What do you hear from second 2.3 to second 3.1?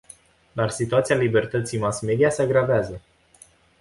agravează.